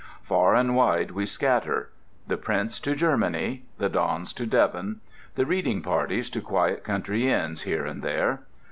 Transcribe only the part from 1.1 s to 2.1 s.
we scatter.